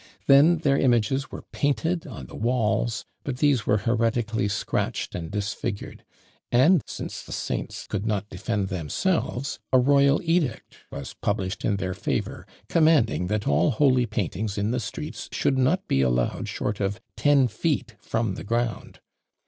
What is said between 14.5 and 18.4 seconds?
in the streets should not be allowed short of ten feet from